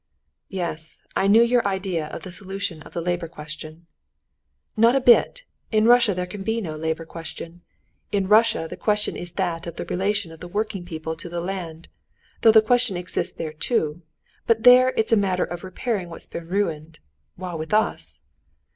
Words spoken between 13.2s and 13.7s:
there